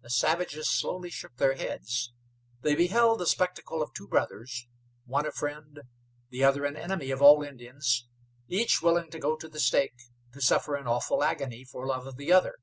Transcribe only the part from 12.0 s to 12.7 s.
of the other.